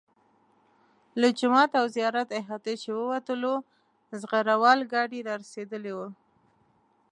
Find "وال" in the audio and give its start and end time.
4.61-4.79